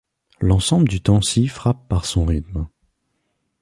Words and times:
L'ensemble 0.39 0.89
du 0.89 0.99
tanci 0.99 1.47
frappe 1.47 1.87
par 1.87 2.05
son 2.05 2.25
rythme. 2.25 2.65